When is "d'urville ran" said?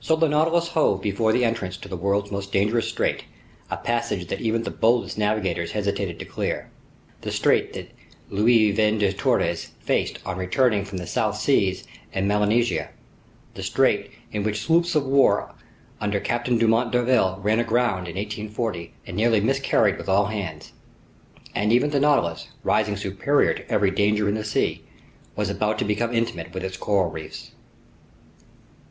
16.90-17.60